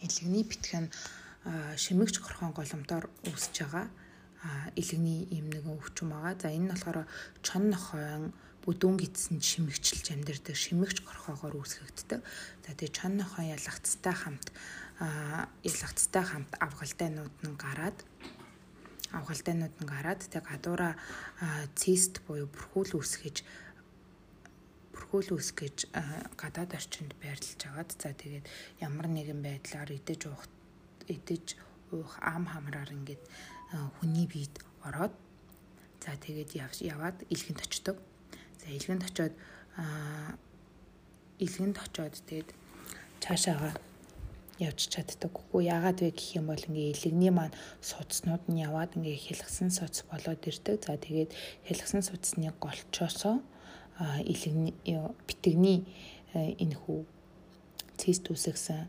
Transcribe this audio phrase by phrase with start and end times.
[0.00, 0.88] Илэгний битгэн
[1.76, 3.86] шимэгч горхон голомтоор үүсэж байгаа
[4.76, 6.34] илэгний юм нэгэн өвчин байгаа.
[6.40, 7.04] За энэ нь болохоор
[7.44, 8.32] чон нохойн
[8.64, 12.20] бүдүүн гидсэнд шимэгчилж амьдэрдэг шимэгч горхоогоор үүсгэгддэг.
[12.64, 14.48] За тэгээ чон нохойн ялгцтай хамт
[15.64, 17.98] ялгцтай хамт авгалтайнууд нь гараад
[19.12, 20.96] авгалтайнууд нь гараад тэг гадуура
[21.76, 23.36] цист буюу бүрхүүл үүсгэж
[25.00, 25.96] бүрхүүл үүсгэж
[26.36, 28.44] гадаад орчинд байрлаж агаад за тэгээд
[28.84, 30.44] ямар нэгэн байдлаар идэж уух
[31.08, 31.56] идэж
[31.96, 33.24] уух ам хамраар ингээд
[33.96, 35.16] хүний биед ороод
[36.04, 36.52] за тэгээд
[36.84, 37.96] яваад илгэнд очдог.
[38.60, 39.34] За илгэнд очоод
[41.40, 42.52] илгэнд очоод тэгээд
[43.24, 43.72] цаашаага
[44.60, 45.32] явж чаддаг.
[45.32, 50.04] Үгүй яагаад вэ гэх юм бол ингээ илэгний маань судснууд нь яваад ингээ хэлгсэн суц
[50.12, 50.84] болоод ирдэг.
[50.84, 51.32] За тэгээд
[51.64, 53.40] хэлгсэн суцны голчоосоо
[54.00, 54.74] илэгний
[55.28, 55.84] битгний
[56.34, 57.04] энэ хүү
[58.00, 58.88] цист үсгсэн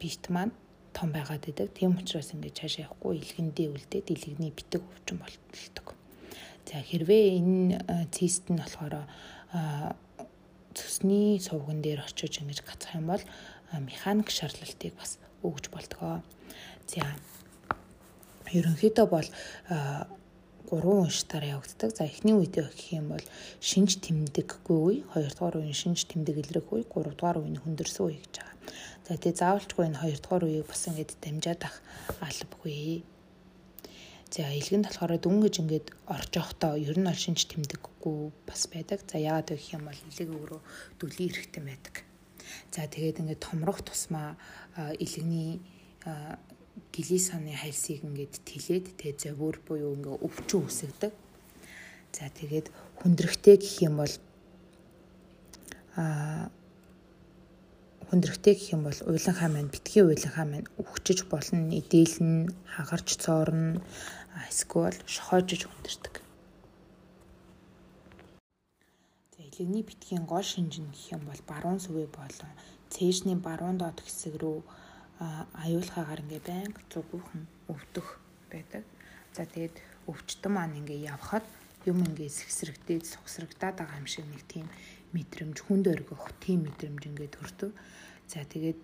[0.00, 0.52] бит маань
[0.92, 1.72] том байгаад идэг.
[1.72, 5.94] Тийм учраас ингээд цаашаа явахгүй илгэндээ үлдээд илэгний битэг өвчин болтолдог.
[6.66, 9.06] За хэрвээ энэ цист нь болохоор
[10.74, 13.24] цусны сувган дээр очиж ингэж гацах юм бол
[13.80, 16.22] механик шаарлалтыг бас өгж болтгоо.
[16.86, 17.06] За
[18.50, 19.28] ерөнхийдөө бол
[20.70, 21.90] гурван уншитаар явагддаг.
[21.90, 23.26] За эхний үедээ гэх юм бол
[23.58, 28.56] шинж тэмдэггүй үе, хоёрдугаар үеийн шинж тэмдэг илрэх үе, гуравдугаар үеийн хүндэрсэн үе гэж байгаа.
[29.06, 31.76] За тэгээ заавалчгүй энэ хоёрдугаар үеийг бас ингээд дамжаад ах
[32.22, 33.02] албагүй.
[34.30, 39.02] За илгэнд болохоор дүн гэж ингээд орж явахдаа ер нь ол шинж тэмдэггүй бас байдаг.
[39.10, 40.60] За яагаад гэх юм бол илэг өөрөө
[41.02, 41.94] дүлийн эрэхтэн байдаг.
[42.70, 44.38] За тэгээд ингээд томрох тусмаа
[46.76, 51.12] илэгний глисаны хальсыг ингээд тэлээд тэгээ завөр буюу ингээ өвчин үсгдэг.
[52.12, 52.66] За тэгээд
[53.00, 54.14] хүндрэхтэй гэх юм бол
[55.96, 56.50] а
[58.10, 63.82] хүндрэхтэй гэх юм бол уйланхаа маань битгий уйланхаа маань өгчөж болно, эдээлн, хагарч цоорно,
[64.50, 66.14] эсвэл шохоожж хүндэрдэг.
[69.60, 72.52] Илэгний битгийн гол шинжин гэх юм бол баруун сүвэ болон
[72.88, 74.64] цээжний баруун доод хэсэг рүү
[75.20, 78.08] аюулхаагаар ингээ байнга зүгүүхэн өвдөх
[78.48, 78.84] байдаг.
[79.36, 79.76] За тэгээд
[80.08, 81.44] өвчтөн маань ингээ явхад
[81.84, 84.66] юм ингээ сэгсрэгдээд сухсрагдаад байгаа юм шиг нэг тийм
[85.12, 87.70] мэдрэмж хүнд өргөх тийм мэдрэмж ингээ төрдөг.
[88.32, 88.80] За тэгээд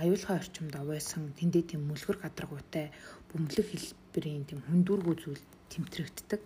[0.00, 2.88] аюулхай орчимд овойсон тэндээ тийм мүлгэр гадаргуутай
[3.28, 6.40] бөмбөлөх хэлбэрийн тийм хүндүргүү зүйл тэмтрэгддэг.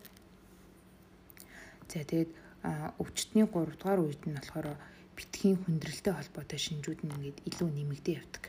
[1.86, 2.30] За тэгээд
[2.98, 4.74] өвчтний 3 дугаар үед нь болохоор
[5.14, 8.44] битгийн хүндрэлтэй холбоотой шинжүүд нь ингээд илүү нэмэгдээ явдаг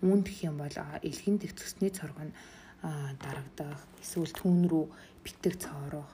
[0.00, 2.32] үүнд гэх юм бол элхэн дэх цөсний цоргон
[2.80, 4.84] дарагдах эсвэл түүн рүү
[5.24, 6.08] битэг цоорох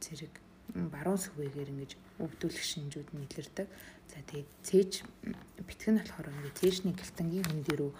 [0.00, 0.32] зэрэг
[0.74, 3.68] баруун сүвэгээр ингэж өвдүүлэх шинжүүд нь илэрдэг.
[4.08, 4.92] За тэгээд цээж
[5.68, 7.92] битгэн нь болохоор ингэ цээжний гэлтэнгийн хүнд рүү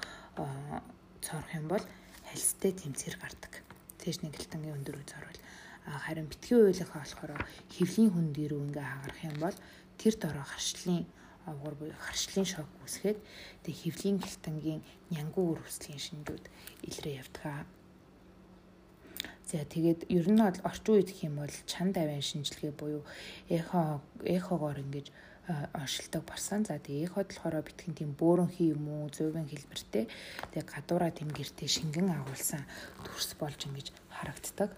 [1.20, 1.84] цоорох юм бол
[2.24, 3.52] хальстай тэмцээр гардаг.
[4.00, 5.40] Цээжний гэлтэнгийн хүнд рүү цоорвол
[5.86, 7.32] харин битгий уйлахаа болохоор
[7.76, 9.56] хөвлийн хүнд рүү ингээ хагарах юм бол
[10.00, 11.04] тэр дороо харшлын
[11.46, 13.18] авгар буюу харшлын шок үүсгээд
[13.64, 14.82] тэг хөвлийн гэлтэнгийн
[15.14, 16.44] нянгуу үр хөслийн шинжүүд
[16.90, 17.66] илрээ явдаг.
[19.46, 23.02] За тэгээд ер нь бол орчин үед гэх юм бол чанд авийн шинжилгээ буюу
[23.46, 25.14] эхо эхогоор ингэж
[25.70, 26.66] оншилдог болсон.
[26.66, 30.10] За тэгээ эход болохоор битгэн тийм бөөрөнхий юм уу, зөөвэн хэлбэртэй.
[30.50, 32.66] Тэгээ гадуура тийм гэртээ шингэн агуулсан
[33.06, 34.74] төрс болж ингэж харагддаг.